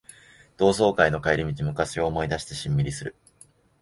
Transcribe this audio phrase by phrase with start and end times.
[0.57, 3.15] 同窓会の帰り道、昔を思い返してしんみりする